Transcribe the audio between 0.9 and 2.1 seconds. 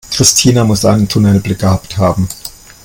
Tunnelblick gehabt